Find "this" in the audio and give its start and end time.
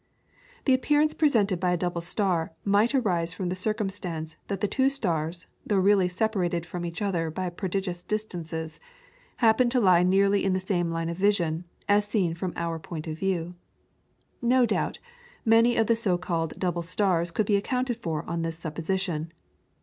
18.41-18.57